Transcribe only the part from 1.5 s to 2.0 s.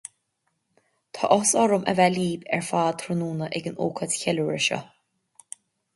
orm a